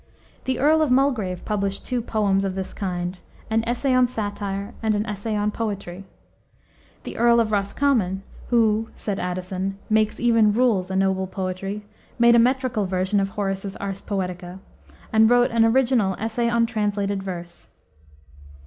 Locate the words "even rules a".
10.19-10.95